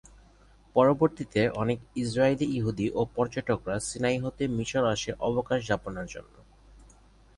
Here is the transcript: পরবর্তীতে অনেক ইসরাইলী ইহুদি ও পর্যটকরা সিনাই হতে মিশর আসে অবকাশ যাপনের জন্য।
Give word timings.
পরবর্তীতে 0.75 1.41
অনেক 1.53 1.79
ইসরাইলী 1.95 2.47
ইহুদি 2.57 2.87
ও 2.93 3.01
পর্যটকরা 3.15 3.75
সিনাই 3.79 4.17
হতে 4.19 4.43
মিশর 4.57 4.83
আসে 4.85 5.11
অবকাশ 5.19 5.59
যাপনের 5.67 6.07
জন্য। 6.07 6.33